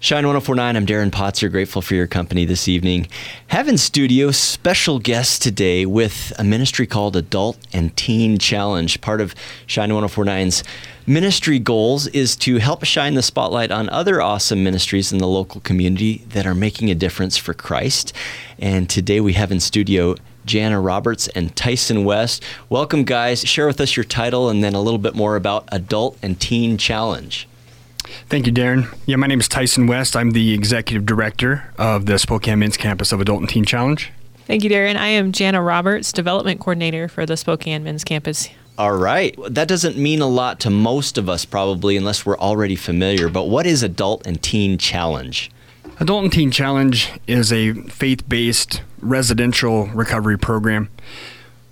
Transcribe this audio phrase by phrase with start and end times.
[0.00, 3.08] Shine 1049, I'm Darren Potzer, grateful for your company this evening.
[3.48, 9.00] Have in studio special guest today with a ministry called Adult and Teen Challenge.
[9.00, 9.34] Part of
[9.66, 10.62] Shine 1049's
[11.04, 15.60] ministry goals is to help shine the spotlight on other awesome ministries in the local
[15.62, 18.12] community that are making a difference for Christ.
[18.56, 20.14] And today we have in studio
[20.46, 22.44] Jana Roberts and Tyson West.
[22.68, 23.40] Welcome, guys.
[23.40, 26.78] Share with us your title and then a little bit more about Adult and Teen
[26.78, 27.47] Challenge.
[28.28, 28.94] Thank you, Darren.
[29.06, 30.16] Yeah, my name is Tyson West.
[30.16, 34.10] I'm the executive director of the Spokane Men's Campus of Adult and Teen Challenge.
[34.46, 34.96] Thank you, Darren.
[34.96, 38.48] I am Jana Roberts, development coordinator for the Spokane Men's Campus.
[38.78, 39.36] All right.
[39.48, 43.28] That doesn't mean a lot to most of us, probably, unless we're already familiar.
[43.28, 45.50] But what is Adult and Teen Challenge?
[46.00, 50.88] Adult and Teen Challenge is a faith based residential recovery program.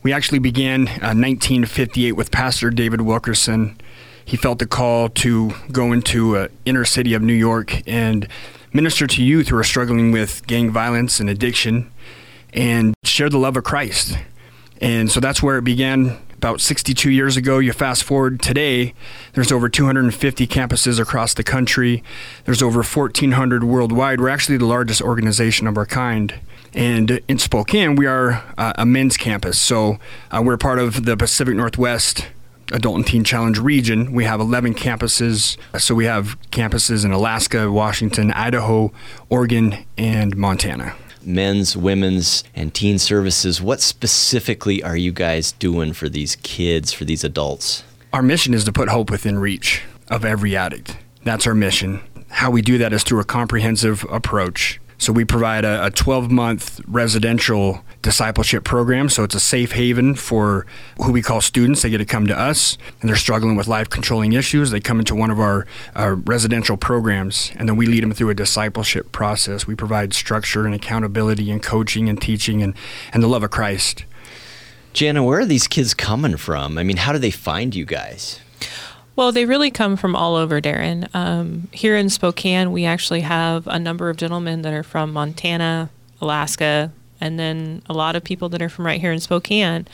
[0.02, 3.80] We actually began uh, 1958 with Pastor David Wilkerson
[4.26, 8.26] he felt the call to go into an inner city of New York and
[8.72, 11.90] minister to youth who are struggling with gang violence and addiction
[12.52, 14.18] and share the love of Christ.
[14.80, 17.60] And so that's where it began about 62 years ago.
[17.60, 18.94] You fast forward today,
[19.34, 22.02] there's over 250 campuses across the country.
[22.44, 24.20] There's over 1,400 worldwide.
[24.20, 26.34] We're actually the largest organization of our kind.
[26.74, 29.58] And in Spokane, we are uh, a men's campus.
[29.62, 29.98] So
[30.30, 32.26] uh, we're part of the Pacific Northwest
[32.72, 35.56] Adult and Teen Challenge region, we have 11 campuses.
[35.78, 38.92] So we have campuses in Alaska, Washington, Idaho,
[39.28, 40.94] Oregon, and Montana.
[41.22, 43.60] Men's, women's, and teen services.
[43.60, 47.82] What specifically are you guys doing for these kids, for these adults?
[48.12, 50.96] Our mission is to put hope within reach of every addict.
[51.24, 52.00] That's our mission.
[52.28, 56.80] How we do that is through a comprehensive approach so we provide a 12 month
[56.86, 59.08] residential discipleship program.
[59.08, 60.66] So it's a safe haven for
[61.02, 61.82] who we call students.
[61.82, 64.70] They get to come to us and they're struggling with life controlling issues.
[64.70, 68.30] They come into one of our, our residential programs and then we lead them through
[68.30, 69.66] a discipleship process.
[69.66, 72.74] We provide structure and accountability and coaching and teaching and,
[73.12, 74.04] and the love of Christ.
[74.94, 76.78] Jana, where are these kids coming from?
[76.78, 78.40] I mean, how do they find you guys?
[79.16, 81.08] Well, they really come from all over, Darren.
[81.14, 85.88] Um, here in Spokane, we actually have a number of gentlemen that are from Montana,
[86.20, 89.88] Alaska, and then a lot of people that are from right here in Spokane.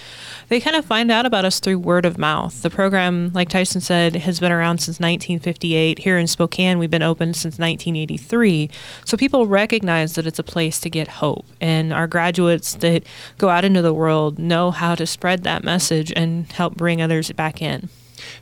[0.49, 2.63] They kind of find out about us through word of mouth.
[2.63, 6.01] The program, like Tyson said, has been around since 1958.
[6.01, 8.71] Here in Spokane, we've been open since 1983.
[9.05, 11.47] So people recognize that it's a place to get hope.
[11.61, 13.05] And our graduates that
[13.39, 17.31] go out into the world know how to spread that message and help bring others
[17.31, 17.89] back in.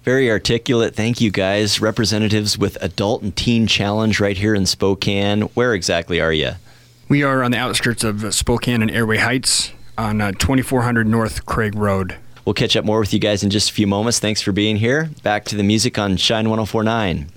[0.02, 0.94] Very articulate.
[0.94, 1.80] Thank you, guys.
[1.80, 5.42] Representatives with Adult and Teen Challenge right here in Spokane.
[5.54, 6.52] Where exactly are you?
[7.08, 11.74] We are on the outskirts of Spokane and Airway Heights on uh, 2400 North Craig
[11.74, 12.16] Road.
[12.44, 14.18] We'll catch up more with you guys in just a few moments.
[14.18, 15.10] Thanks for being here.
[15.22, 17.30] Back to the music on Shine 1049.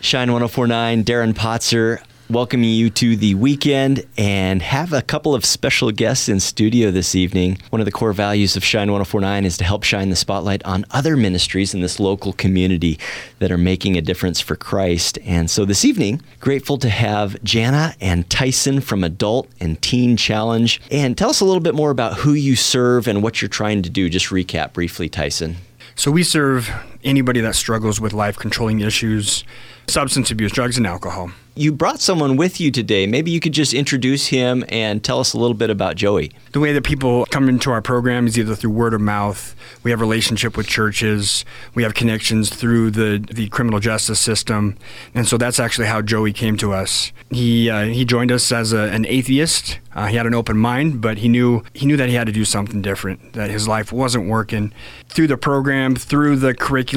[0.00, 5.90] Shine 1049, Darren Potzer welcoming you to the weekend and have a couple of special
[5.90, 7.58] guests in studio this evening.
[7.70, 10.86] One of the core values of Shine 1049 is to help shine the spotlight on
[10.90, 12.98] other ministries in this local community
[13.38, 15.18] that are making a difference for Christ.
[15.24, 20.80] And so this evening, grateful to have Jana and Tyson from Adult and Teen Challenge.
[20.90, 23.82] And tell us a little bit more about who you serve and what you're trying
[23.82, 24.08] to do.
[24.08, 25.56] Just recap briefly, Tyson.
[25.94, 26.72] So we serve
[27.04, 29.44] anybody that struggles with life controlling issues,
[29.86, 31.30] substance abuse, drugs, and alcohol.
[31.54, 33.06] You brought someone with you today.
[33.06, 36.32] Maybe you could just introduce him and tell us a little bit about Joey.
[36.52, 39.90] The way that people come into our program is either through word of mouth, we
[39.90, 44.78] have relationship with churches, we have connections through the, the criminal justice system,
[45.14, 47.12] and so that's actually how Joey came to us.
[47.30, 49.78] He uh, he joined us as a, an atheist.
[49.94, 52.32] Uh, he had an open mind, but he knew he knew that he had to
[52.32, 53.34] do something different.
[53.34, 54.72] That his life wasn't working.
[55.08, 56.91] Through the program, through the curriculum,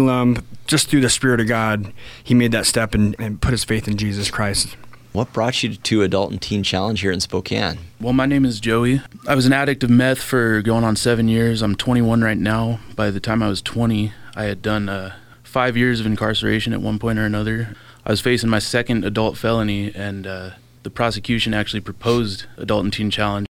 [0.68, 3.88] just through the Spirit of God, he made that step and, and put his faith
[3.88, 4.76] in Jesus Christ.
[5.16, 7.78] What brought you to Adult and Teen Challenge here in Spokane?
[8.02, 9.02] Well, my name is Joey.
[9.26, 11.62] I was an addict of meth for going on seven years.
[11.62, 12.80] I'm 21 right now.
[12.98, 16.82] By the time I was 20, I had done uh, five years of incarceration at
[16.82, 17.78] one point or another.
[18.06, 20.50] I was facing my second adult felony, and uh,
[20.84, 23.45] the prosecution actually proposed Adult and Teen Challenge.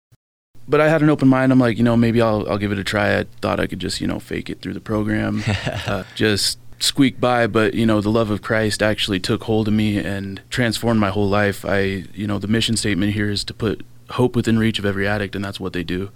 [0.66, 1.52] But I had an open mind.
[1.52, 3.18] I'm like, you know, maybe I'll, I'll give it a try.
[3.18, 5.42] I thought I could just, you know, fake it through the program.
[5.86, 9.74] uh, just squeak by, but you know, the love of Christ actually took hold of
[9.74, 11.64] me and transformed my whole life.
[11.64, 15.06] I, you know, the mission statement here is to put hope within reach of every
[15.06, 16.10] addict, and that's what they do.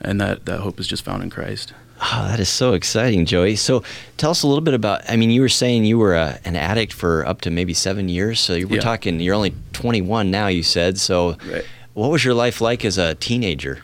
[0.00, 1.72] And that, that hope is just found in Christ.
[2.00, 3.54] Oh, that is so exciting, Joey.
[3.54, 3.84] So
[4.16, 6.56] tell us a little bit about, I mean, you were saying you were a, an
[6.56, 8.40] addict for up to maybe seven years.
[8.40, 8.82] So you were yeah.
[8.82, 10.98] talking, you're only 21 now, you said.
[10.98, 11.64] So right.
[11.94, 13.82] What was your life like as a teenager?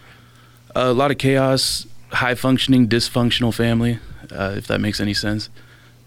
[0.74, 3.98] a lot of chaos, high functioning, dysfunctional family,
[4.30, 5.48] uh, if that makes any sense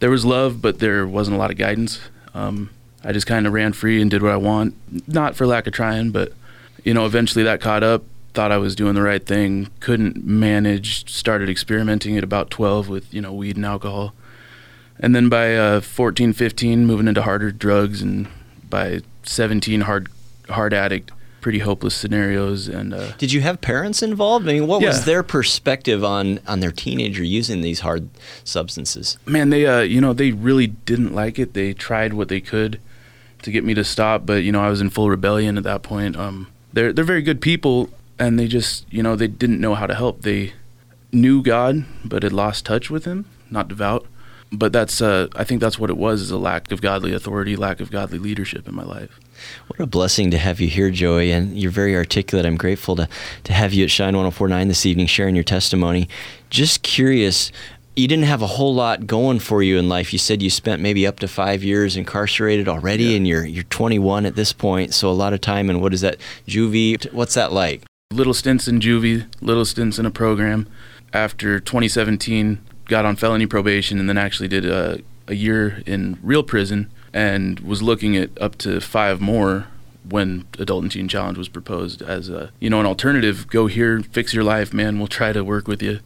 [0.02, 2.02] there was love, but there wasn't a lot of guidance.
[2.34, 2.72] Um,
[3.04, 4.76] I just kind of ran free and did what I want,
[5.08, 6.34] not for lack of trying, but
[6.84, 8.04] you know, eventually that caught up.
[8.34, 11.12] Thought I was doing the right thing, couldn't manage.
[11.12, 14.14] Started experimenting at about 12 with you know weed and alcohol,
[15.00, 18.28] and then by uh, 14, 15, moving into harder drugs, and
[18.70, 20.08] by 17, hard
[20.50, 21.12] hard addict
[21.42, 22.68] pretty hopeless scenarios.
[22.68, 24.48] And uh, did you have parents involved?
[24.48, 24.90] I mean, what yeah.
[24.90, 28.10] was their perspective on on their teenager using these hard
[28.44, 29.18] substances?
[29.26, 31.54] Man, they uh, you know they really didn't like it.
[31.54, 32.80] They tried what they could
[33.42, 35.84] to get me to stop, but you know I was in full rebellion at that
[35.84, 36.16] point.
[36.16, 39.88] Um, they're they're very good people, and they just you know they didn't know how
[39.88, 40.22] to help.
[40.22, 40.54] They
[41.12, 43.26] knew God, but had lost touch with Him.
[43.50, 44.06] Not devout,
[44.52, 47.56] but that's uh, I think that's what it was: is a lack of godly authority,
[47.56, 49.20] lack of godly leadership in my life.
[49.68, 52.46] What a blessing to have you here, Joey, and you're very articulate.
[52.46, 53.10] I'm grateful to,
[53.46, 56.08] to have you at Shine 1049 this evening sharing your testimony.
[56.50, 57.52] Just curious,
[57.96, 60.14] you didn't have a whole lot going for you in life.
[60.14, 63.18] You said you spent maybe up to five years incarcerated already, yeah.
[63.18, 64.94] and you're you're 21 at this point.
[64.94, 65.70] So a lot of time.
[65.70, 66.18] And what is that,
[66.48, 67.12] juvie?
[67.14, 67.84] What's that like?
[68.12, 70.68] Little stints in juvie, little stints in a program.
[71.14, 72.60] After 2017,
[72.92, 77.62] got on felony probation, and then actually did a, a year in real prison and
[77.62, 79.68] was looking at up to five more
[80.08, 83.48] when adult and teen challenge was proposed as a you know an alternative.
[83.48, 85.00] Go here fix your life man.
[85.00, 86.00] We'll try to work with you.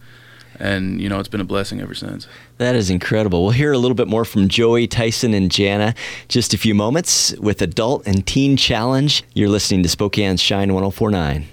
[0.58, 2.28] And you know it's been a blessing ever since.
[2.60, 3.42] That is incredible.
[3.42, 5.96] We'll hear a little bit more from joey tyson and jana
[6.28, 9.24] just a few moments with adult and teen challenge.
[9.34, 11.48] You're listening to spokane's shine 1049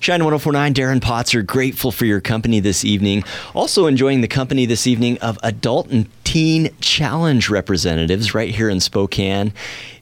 [0.00, 3.24] Shine 1049, Darren Potzer, grateful for your company this evening.
[3.54, 8.80] Also enjoying the company this evening of adult and teen challenge representatives right here in
[8.80, 9.52] Spokane.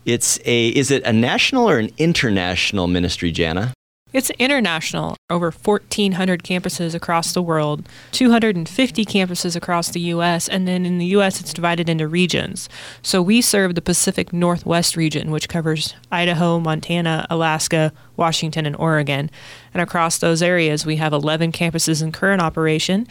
[0.05, 3.73] It's a is it a national or an international ministry, Jana?
[4.13, 5.17] It's international.
[5.31, 11.07] Over 1,400 campuses across the world, 250 campuses across the U.S., and then in the
[11.07, 12.69] U.S., it's divided into regions.
[13.01, 19.31] So we serve the Pacific Northwest region, which covers Idaho, Montana, Alaska, Washington, and Oregon.
[19.73, 23.07] And across those areas, we have 11 campuses in current operation.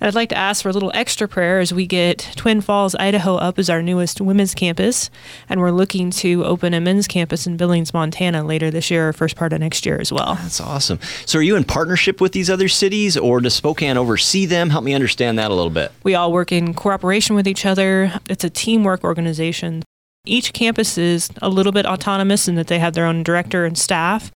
[0.00, 2.94] And I'd like to ask for a little extra prayer as we get Twin Falls,
[2.94, 5.10] Idaho up as our newest women's campus.
[5.48, 9.12] And we're looking to open a men's campus in Billings, Montana later this year or
[9.12, 10.38] first part of next year as well.
[10.46, 11.00] That's awesome.
[11.24, 14.70] So are you in partnership with these other cities or does Spokane oversee them?
[14.70, 15.90] Help me understand that a little bit.
[16.04, 18.20] We all work in cooperation with each other.
[18.30, 19.82] It's a teamwork organization.
[20.24, 23.76] Each campus is a little bit autonomous in that they have their own director and
[23.76, 24.30] staff.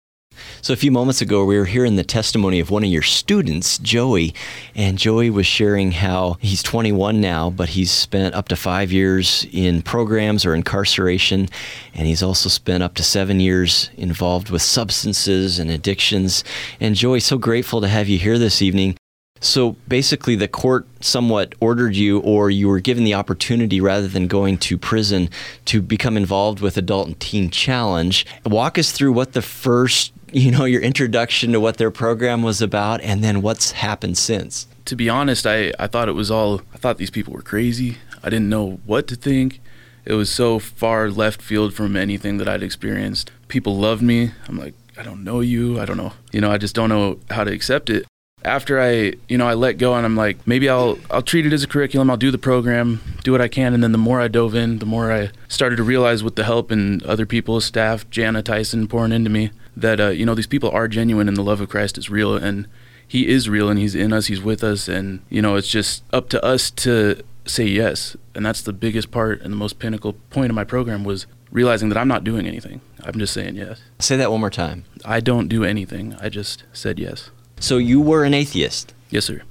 [0.63, 3.79] So, a few moments ago, we were hearing the testimony of one of your students,
[3.79, 4.35] Joey,
[4.75, 9.47] and Joey was sharing how he's 21 now, but he's spent up to five years
[9.53, 11.49] in programs or incarceration,
[11.95, 16.45] and he's also spent up to seven years involved with substances and addictions.
[16.79, 19.00] And, Joey, so grateful to have you here this evening.
[19.41, 24.27] So basically, the court somewhat ordered you, or you were given the opportunity rather than
[24.27, 25.31] going to prison
[25.65, 28.27] to become involved with Adult and Teen Challenge.
[28.45, 32.63] Walk us through what the first you know your introduction to what their program was
[32.63, 34.67] about and then what's happened since.
[34.85, 37.99] To be honest i i thought it was all i thought these people were crazy.
[38.23, 39.61] I didn't know what to think.
[40.05, 43.31] It was so far left field from anything that i'd experienced.
[43.49, 44.33] People loved me.
[44.49, 45.81] I'm like i don't know you.
[45.81, 48.07] I don't know you know i just don't know how to accept it
[48.45, 51.53] after I, you know, I let go and I'm like, maybe I'll I'll treat it
[51.53, 52.11] as a curriculum.
[52.11, 54.79] I'll do the program, do what I can, and then the more I dove in,
[54.79, 58.89] the more I started to realize with the help and other people's staff, Jana Tyson
[58.89, 61.69] pouring into me, that uh, you know these people are genuine and the love of
[61.69, 62.67] Christ is real and
[63.07, 66.03] He is real and He's in us, He's with us, and you know it's just
[66.13, 70.15] up to us to say yes, and that's the biggest part and the most pinnacle
[70.31, 72.81] point of my program was realizing that I'm not doing anything.
[73.03, 73.81] I'm just saying yes.
[73.99, 74.85] Say that one more time.
[75.05, 76.15] I don't do anything.
[76.21, 77.31] I just said yes.
[77.61, 78.95] So you were an atheist?
[79.11, 79.43] Yes, sir.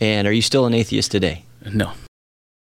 [0.00, 1.44] And are you still an atheist today?
[1.72, 1.92] No.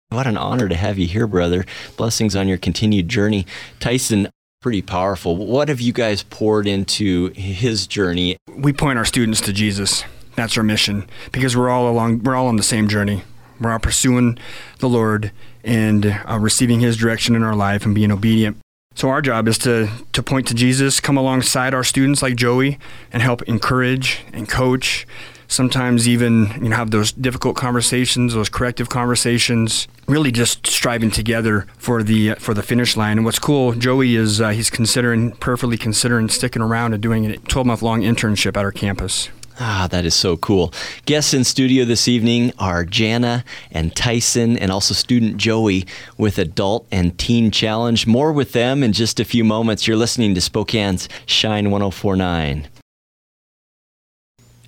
[0.10, 1.64] What an honor to have you here, brother.
[1.96, 3.46] Blessings on your continued journey.
[3.80, 4.30] Tyson,
[4.62, 5.38] pretty powerful.
[5.38, 8.38] What have you guys poured into his journey?
[8.52, 10.04] We point our students to Jesus.
[10.36, 13.22] That's our mission because we're all along we're all on the same journey.
[13.62, 14.40] We're all pursuing
[14.80, 15.32] the Lord
[15.64, 18.58] and uh, receiving his direction in our life and being obedient.
[19.00, 22.78] So our job is to to point to Jesus, come alongside our students like Joey
[23.14, 25.08] and help encourage and coach.
[25.48, 29.88] Sometimes even you know have those difficult conversations, those corrective conversations.
[30.06, 33.18] Really, just striving together for the for the finish line.
[33.18, 37.38] And what's cool, Joey is uh, he's considering, perfectly considering sticking around and doing a
[37.38, 39.30] 12 month long internship at our campus.
[39.62, 40.74] Ah, that is so cool.
[41.06, 45.86] Guests in studio this evening are Jana and Tyson, and also student Joey
[46.18, 48.08] with Adult and Teen Challenge.
[48.08, 49.86] More with them in just a few moments.
[49.86, 52.70] You're listening to Spokane's Shine 1049.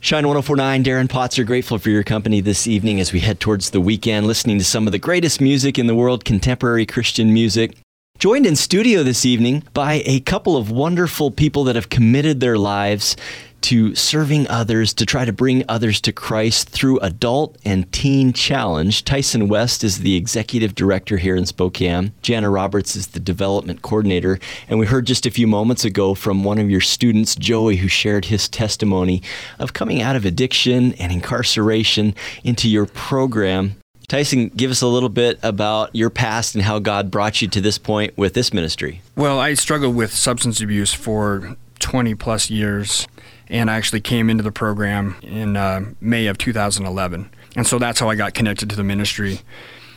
[0.01, 3.79] Shine 1049, Darren Potzer grateful for your company this evening as we head towards the
[3.79, 7.77] weekend, listening to some of the greatest music in the world, contemporary Christian music.
[8.17, 12.57] joined in studio this evening by a couple of wonderful people that have committed their
[12.57, 13.15] lives
[13.61, 19.03] to serving others, to try to bring others to Christ through Adult and Teen Challenge.
[19.05, 22.11] Tyson West is the executive director here in Spokane.
[22.21, 24.39] Jana Roberts is the development coordinator.
[24.67, 27.87] And we heard just a few moments ago from one of your students, Joey, who
[27.87, 29.21] shared his testimony
[29.59, 33.75] of coming out of addiction and incarceration into your program.
[34.07, 37.61] Tyson, give us a little bit about your past and how God brought you to
[37.61, 39.01] this point with this ministry.
[39.15, 43.07] Well, I struggled with substance abuse for 20 plus years
[43.51, 47.29] and I actually came into the program in uh, May of 2011.
[47.55, 49.41] And so that's how I got connected to the ministry.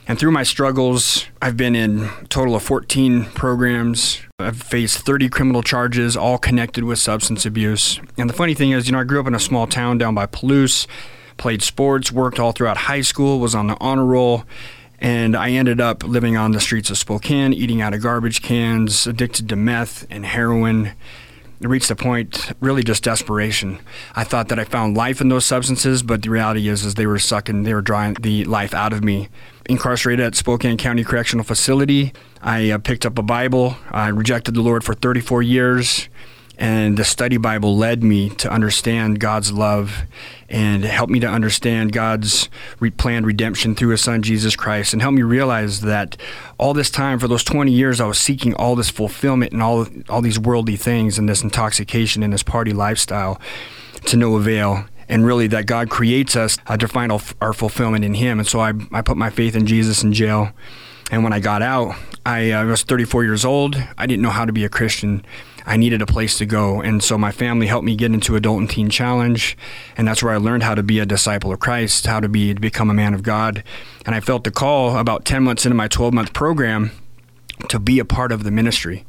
[0.09, 4.21] And through my struggles, I've been in total of 14 programs.
[4.41, 8.01] I've faced 30 criminal charges, all connected with substance abuse.
[8.19, 10.15] And the funny thing is, you know, I grew up in a small town down
[10.15, 10.87] by Palouse,
[11.37, 14.45] played sports, worked all throughout high school, was on the honor roll.
[14.99, 19.07] And I ended up living on the streets of Spokane, eating out of garbage cans,
[19.07, 20.93] addicted to meth and heroin
[21.61, 23.79] reached a point really just desperation.
[24.15, 27.07] I thought that I found life in those substances, but the reality is is they
[27.07, 29.29] were sucking, they were drawing the life out of me.
[29.67, 33.77] Incarcerated at Spokane County Correctional Facility, I uh, picked up a Bible.
[33.91, 36.09] I rejected the Lord for 34 years.
[36.57, 40.03] And the study Bible led me to understand God's love
[40.49, 45.03] and helped me to understand God's re- planned redemption through His Son, Jesus Christ, and
[45.03, 46.17] helped me realize that
[46.59, 49.87] all this time, for those 20 years, I was seeking all this fulfillment and all,
[50.09, 53.41] all these worldly things and this intoxication and this party lifestyle
[54.07, 58.15] to no avail and really that God creates us uh, to find our fulfillment in
[58.15, 58.39] Him.
[58.39, 60.53] And so I, I put my faith in Jesus in jail.
[61.11, 63.77] And when I got out, I uh, was 34 years old.
[63.99, 65.25] I didn't know how to be a Christian.
[65.67, 66.81] I needed a place to go.
[66.81, 69.57] And so my family helped me get into Adult and Teen Challenge.
[69.97, 72.55] And that's where I learned how to be a disciple of Christ, how to be
[72.55, 73.65] to become a man of God.
[74.05, 76.91] And I felt the call about 10 months into my 12 month program
[77.69, 79.05] to be a part of the ministry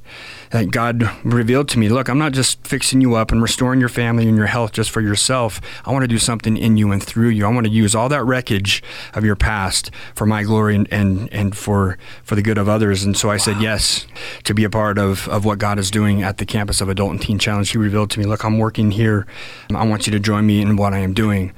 [0.56, 3.90] that God revealed to me look, I'm not just fixing you up and restoring your
[3.90, 5.60] family and your health just for yourself.
[5.84, 7.46] I want to do something in you and through you.
[7.46, 8.82] I want to use all that wreckage
[9.14, 13.04] of your past for my glory and, and, and for, for the good of others.
[13.04, 13.38] And so I wow.
[13.38, 14.08] said yes
[14.46, 17.12] to be a part of, of what God is doing at the campus of Adult
[17.12, 17.70] and Teen Challenge.
[17.70, 19.28] He revealed to me, look, I'm working here.
[19.74, 21.52] I want you to join me in what I am doing.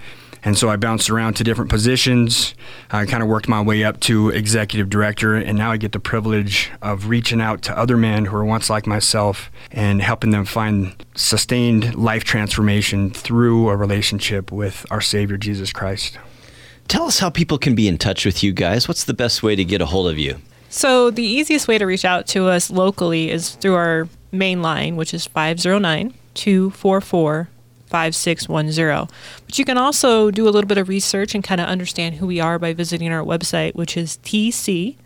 [0.48, 2.56] And so I bounced around to different positions.
[2.90, 6.00] I kind of worked my way up to executive director, and now I get the
[6.00, 10.46] privilege of reaching out to other men who are once like myself and helping them
[10.46, 16.18] find sustained life transformation through a relationship with our Savior Jesus Christ.
[16.88, 18.88] Tell us how people can be in touch with you guys.
[18.88, 20.38] What's the best way to get a hold of you?
[20.70, 24.96] So, the easiest way to reach out to us locally is through our main line,
[24.96, 27.50] which is 509 244
[27.88, 29.08] 5610.
[29.46, 32.28] But you can also do a little bit of research and kind of understand who
[32.28, 34.98] we are by visiting our website, which is tcpnw.com.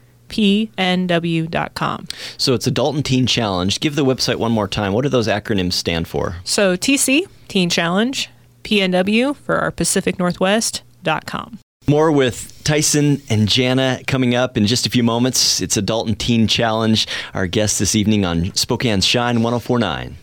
[2.38, 3.80] So it's Adult and Teen Challenge.
[3.80, 4.94] Give the website one more time.
[4.94, 6.38] What do those acronyms stand for?
[6.44, 8.30] So TC, Teen Challenge,
[8.64, 11.60] PNW for our Pacific Northwest.com.
[11.88, 15.62] More with Tyson and Jana coming up in just a few moments.
[15.62, 20.16] It's Adult and Teen Challenge, our guest this evening on Spokane's Shine 1049.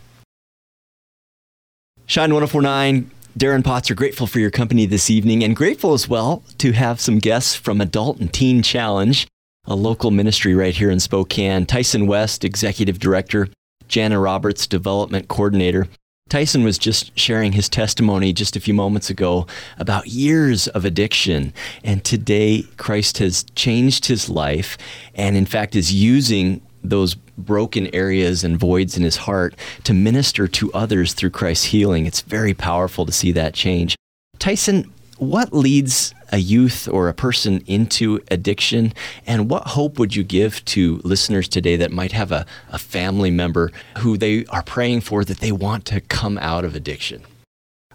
[2.09, 6.71] Shine 1049, Darren Potzer, grateful for your company this evening and grateful as well to
[6.71, 9.27] have some guests from Adult and Teen Challenge,
[9.65, 11.67] a local ministry right here in Spokane.
[11.67, 13.47] Tyson West, Executive Director,
[13.87, 15.87] Jana Roberts, Development Coordinator.
[16.29, 19.45] Tyson was just sharing his testimony just a few moments ago
[19.77, 21.53] about years of addiction.
[21.83, 24.79] And today, Christ has changed his life
[25.13, 30.47] and, in fact, is using those broken areas and voids in his heart to minister
[30.47, 32.05] to others through Christ's healing.
[32.05, 33.95] It's very powerful to see that change.
[34.37, 38.93] Tyson, what leads a youth or a person into addiction?
[39.27, 43.31] And what hope would you give to listeners today that might have a, a family
[43.31, 47.23] member who they are praying for that they want to come out of addiction?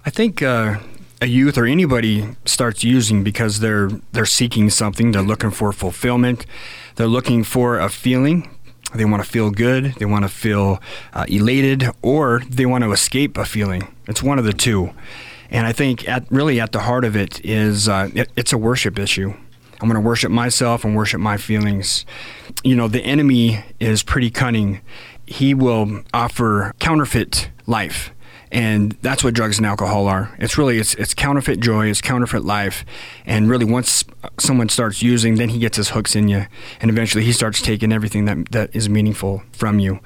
[0.05, 0.79] I think uh,
[1.23, 5.13] a youth or anybody starts using because they're they're seeking something.
[5.13, 6.45] They're looking for fulfillment.
[6.97, 8.51] They're looking for a feeling
[8.95, 10.81] they want to feel good, they want to feel
[11.13, 13.95] uh, elated, or they want to escape a feeling.
[14.07, 14.93] It's one of the two.
[15.51, 18.59] And I think at really at the heart of it is uh, it, it's a
[18.59, 19.35] worship issue.
[19.81, 22.07] I'm going to worship myself and worship my feelings.
[22.63, 24.81] You know, the enemy is pretty cunning.
[25.27, 28.14] He will offer counterfeit life
[28.55, 30.35] and that's what drugs and alcohol are.
[30.39, 32.87] It's really it's it's counterfeit joy, it's counterfeit life,
[33.27, 34.05] and really once
[34.39, 36.47] someone starts using, then he gets his hooks in you,
[36.81, 39.99] and eventually he starts taking everything that that is meaningful from you.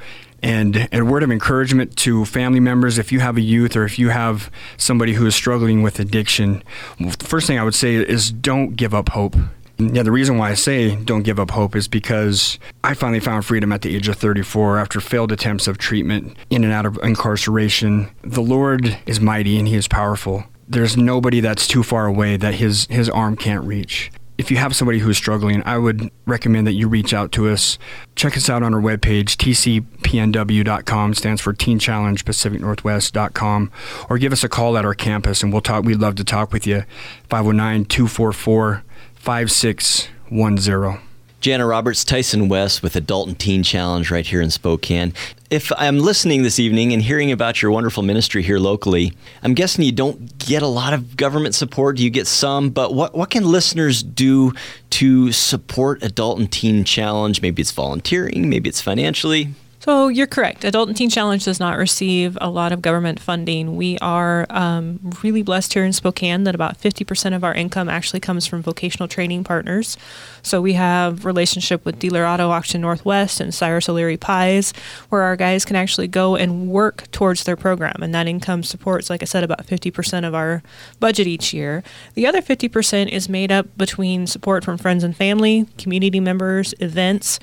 [0.43, 3.99] And a word of encouragement to family members if you have a youth or if
[3.99, 6.62] you have somebody who is struggling with addiction,
[6.99, 9.37] the first thing I would say is don't give up hope
[9.78, 13.44] Yeah, the reason why I say don't give up hope is because I finally found
[13.44, 16.99] freedom at the age of 34 after failed attempts of treatment in and out of
[17.02, 18.11] incarceration.
[18.23, 20.44] The Lord is mighty and He is powerful.
[20.66, 24.75] There's nobody that's too far away that His His arm can't reach if you have
[24.75, 27.76] somebody who's struggling, I would recommend that you reach out to us.
[28.14, 33.73] Check us out on our webpage, tcpnw.com, stands for Teen Challenge Pacific Northwest.com,
[34.09, 35.85] or give us a call at our campus and we'll talk.
[35.85, 36.85] We'd love to talk with you.
[37.28, 38.85] 509 244
[39.16, 41.08] 5610.
[41.40, 45.14] Jana Roberts, Tyson West with Adult and Teen Challenge right here in Spokane.
[45.50, 49.12] If I'm listening this evening and hearing about your wonderful ministry here locally,
[49.45, 51.99] I'm guessing you don't get a lot of government support.
[51.99, 54.52] You get some, but what, what can listeners do
[54.90, 57.40] to support Adult and Teen Challenge?
[57.40, 59.54] Maybe it's volunteering, maybe it's financially.
[59.88, 60.64] So you're correct.
[60.64, 63.75] Adult and Teen Challenge does not receive a lot of government funding.
[63.75, 68.21] We are um, really blessed here in Spokane that about 50% of our income actually
[68.21, 69.97] comes from vocational training partners.
[70.42, 74.75] So we have relationship with Dealer Auto Auction Northwest and Cyrus O'Leary Pies,
[75.09, 79.09] where our guys can actually go and work towards their program, and that income supports,
[79.09, 80.62] like I said, about 50% of our
[81.00, 81.83] budget each year.
[82.12, 87.40] The other 50% is made up between support from friends and family, community members, events.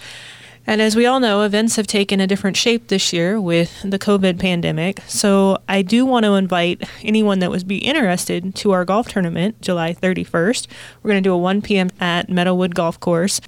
[0.68, 4.00] And as we all know, events have taken a different shape this year with the
[4.00, 5.00] COVID pandemic.
[5.08, 9.62] So I do want to invite anyone that would be interested to our golf tournament
[9.62, 10.66] July 31st.
[11.04, 11.92] We're going to do a 1 p.m.
[12.00, 13.40] at Meadowood Golf Course.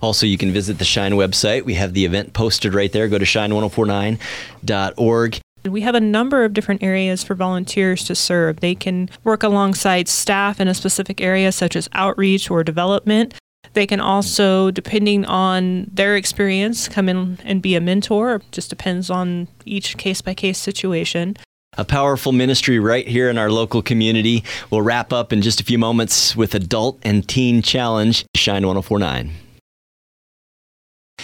[0.00, 1.64] Also, you can visit the Shine website.
[1.64, 3.08] We have the event posted right there.
[3.08, 5.40] Go to shine1049.org.
[5.68, 8.60] We have a number of different areas for volunteers to serve.
[8.60, 13.34] They can work alongside staff in a specific area, such as outreach or development.
[13.72, 18.36] They can also, depending on their experience, come in and be a mentor.
[18.36, 21.36] It just depends on each case by case situation.
[21.78, 24.42] A powerful ministry right here in our local community.
[24.70, 29.30] We'll wrap up in just a few moments with Adult and Teen Challenge, Shine 1049.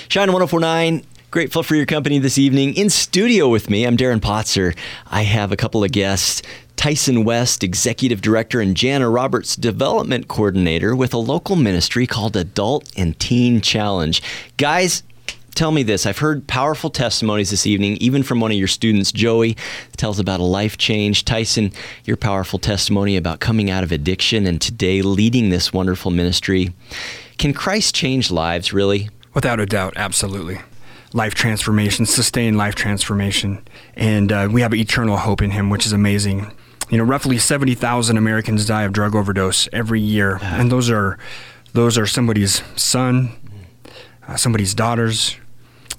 [0.08, 1.02] Shine 1049
[1.32, 2.74] Grateful for your company this evening.
[2.74, 4.74] In studio with me, I'm Darren Potzer.
[5.08, 6.40] I have a couple of guests
[6.76, 12.90] Tyson West, Executive Director, and Jana Roberts, Development Coordinator with a local ministry called Adult
[12.96, 14.22] and Teen Challenge.
[14.56, 15.02] Guys,
[15.54, 16.06] tell me this.
[16.06, 19.56] I've heard powerful testimonies this evening, even from one of your students, Joey,
[19.96, 21.24] tells about a life change.
[21.24, 21.72] Tyson,
[22.04, 26.72] your powerful testimony about coming out of addiction and today leading this wonderful ministry.
[27.38, 29.08] Can Christ change lives, really?
[29.34, 30.60] Without a doubt, absolutely.
[31.12, 33.66] Life transformation, sustained life transformation.
[33.94, 36.52] And uh, we have eternal hope in Him, which is amazing
[36.88, 41.18] you know, roughly 70,000 Americans die of drug overdose every year, and those are
[41.72, 43.32] those are somebody's son,
[44.26, 45.36] uh, somebody's daughters,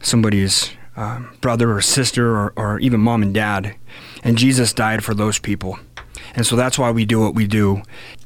[0.01, 3.75] somebody's uh, brother or sister, or, or even mom and dad.
[4.23, 5.77] And Jesus died for those people,
[6.35, 7.81] and so that's why we do what we do,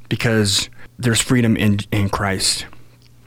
[0.07, 0.69] because
[0.99, 2.65] there's freedom in in Christ.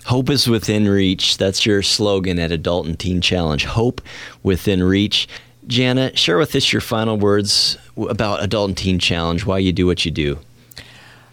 [0.07, 1.39] Hope is within reach.
[1.39, 3.65] That's your slogan at Adult and Teen Challenge.
[3.65, 4.03] Hope
[4.43, 5.27] within reach.
[5.67, 9.87] Jana, share with us your final words about Adult and Teen Challenge, why you do
[9.87, 10.39] what you do.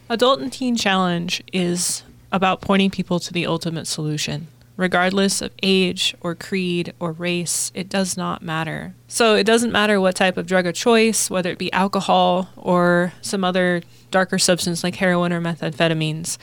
[0.09, 4.47] Adult and Teen Challenge is about pointing people to the ultimate solution.
[4.77, 8.93] Regardless of age or creed or race, it does not matter.
[9.07, 13.13] So it doesn't matter what type of drug of choice, whether it be alcohol or
[13.21, 16.37] some other darker substance like heroin or methamphetamines.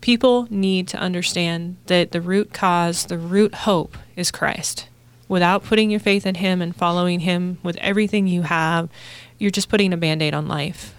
[0.00, 4.88] People need to understand that the root cause, the root hope is Christ
[5.28, 8.88] without putting your faith in Him and following Him with everything you have,
[9.38, 10.94] you're just putting a band aid on life.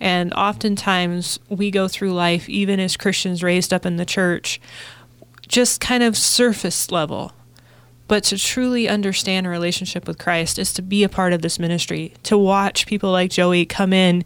[0.00, 4.60] And oftentimes we go through life, even as Christians raised up in the church,
[5.48, 7.32] just kind of surface level.
[8.08, 11.58] But to truly understand a relationship with Christ is to be a part of this
[11.58, 14.24] ministry, to watch people like Joey come in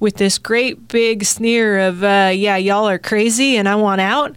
[0.00, 4.36] with this great big sneer of, uh, yeah, y'all are crazy and I want out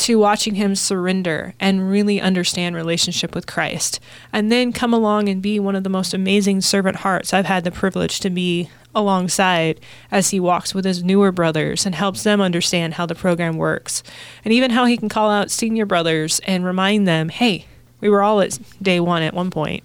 [0.00, 4.00] to watching him surrender and really understand relationship with Christ
[4.32, 7.64] and then come along and be one of the most amazing servant hearts I've had
[7.64, 9.78] the privilege to be alongside
[10.10, 14.02] as he walks with his newer brothers and helps them understand how the program works
[14.42, 17.66] and even how he can call out senior brothers and remind them hey
[18.00, 19.84] we were all at day 1 at one point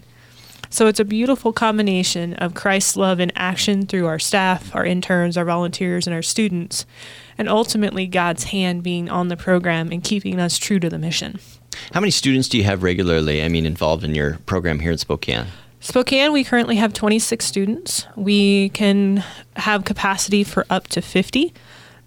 [0.69, 5.37] so it's a beautiful combination of Christ's love in action through our staff, our interns,
[5.37, 6.85] our volunteers, and our students,
[7.37, 11.39] and ultimately God's hand being on the program and keeping us true to the mission.
[11.93, 14.97] How many students do you have regularly, I mean, involved in your program here in
[14.97, 15.47] Spokane?
[15.81, 18.07] Spokane, we currently have 26 students.
[18.15, 19.23] We can
[19.55, 21.53] have capacity for up to 50.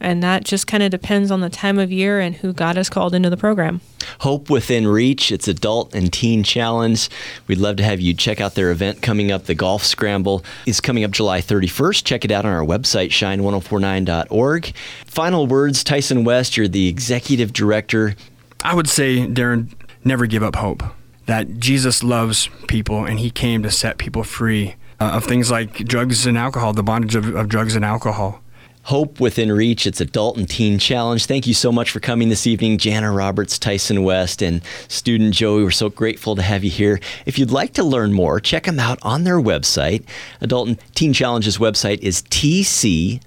[0.01, 2.89] And that just kind of depends on the time of year and who God has
[2.89, 3.81] called into the program.
[4.21, 5.33] Hope Within Reach.
[5.33, 7.09] It's adult and teen challenge.
[7.47, 9.45] We'd love to have you check out their event coming up.
[9.45, 12.05] The Golf Scramble is coming up July 31st.
[12.05, 14.75] Check it out on our website, shine1049.org.
[15.07, 18.15] Final words, Tyson West, you're the executive director.
[18.63, 19.73] I would say, Darren,
[20.05, 20.83] never give up hope.
[21.27, 25.75] That Jesus loves people and he came to set people free uh, of things like
[25.75, 28.43] drugs and alcohol, the bondage of, of drugs and alcohol.
[28.89, 29.87] Hope Within Reach.
[29.87, 31.27] It's Adult and Teen Challenge.
[31.27, 35.63] Thank you so much for coming this evening, Jana Roberts, Tyson West, and student Joey.
[35.63, 36.99] We're so grateful to have you here.
[37.27, 40.05] If you'd like to learn more, check them out on their website.
[40.41, 43.21] Adult and Teen Challenge's website is TCPNW,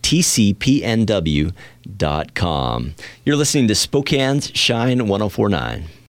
[0.00, 1.54] tcpnw.com.
[3.24, 6.01] You're listening to Spokane's Shine 1049.